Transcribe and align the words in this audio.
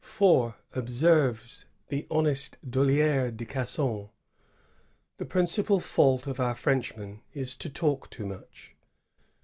^* 0.01 0.03
For, 0.03 0.55
*' 0.65 0.73
observes 0.75 1.65
the 1.89 2.07
honest 2.09 2.57
DoUier 2.67 3.37
de 3.37 3.45
Casson, 3.45 4.09
*^the 5.19 5.29
principal 5.29 5.79
fault 5.79 6.25
of 6.25 6.39
our 6.39 6.55
Frenchmen 6.55 7.21
is 7.33 7.55
to 7.57 7.69
talk 7.69 8.09
too 8.09 8.25
much." 8.25 8.75